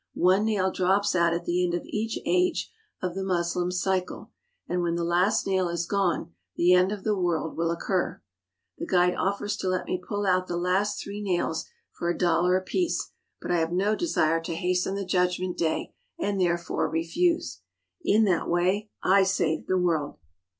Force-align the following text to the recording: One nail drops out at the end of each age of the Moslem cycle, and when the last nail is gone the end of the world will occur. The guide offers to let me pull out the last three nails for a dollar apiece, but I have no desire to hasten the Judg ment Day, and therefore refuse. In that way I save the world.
One 0.15 0.45
nail 0.45 0.71
drops 0.71 1.15
out 1.15 1.31
at 1.31 1.45
the 1.45 1.63
end 1.63 1.75
of 1.75 1.85
each 1.85 2.17
age 2.25 2.71
of 3.03 3.13
the 3.13 3.23
Moslem 3.23 3.69
cycle, 3.69 4.31
and 4.67 4.81
when 4.81 4.95
the 4.95 5.03
last 5.03 5.45
nail 5.45 5.69
is 5.69 5.85
gone 5.85 6.33
the 6.55 6.73
end 6.73 6.91
of 6.91 7.03
the 7.03 7.15
world 7.15 7.55
will 7.55 7.69
occur. 7.69 8.19
The 8.79 8.87
guide 8.87 9.13
offers 9.13 9.55
to 9.57 9.69
let 9.69 9.85
me 9.85 10.01
pull 10.03 10.25
out 10.25 10.47
the 10.47 10.57
last 10.57 10.99
three 11.03 11.21
nails 11.21 11.65
for 11.91 12.09
a 12.09 12.17
dollar 12.17 12.57
apiece, 12.57 13.11
but 13.39 13.51
I 13.51 13.57
have 13.59 13.71
no 13.71 13.95
desire 13.95 14.41
to 14.41 14.55
hasten 14.55 14.95
the 14.95 15.05
Judg 15.05 15.39
ment 15.39 15.55
Day, 15.55 15.93
and 16.19 16.41
therefore 16.41 16.89
refuse. 16.89 17.61
In 18.03 18.23
that 18.23 18.49
way 18.49 18.89
I 19.03 19.21
save 19.21 19.67
the 19.67 19.77
world. 19.77 20.17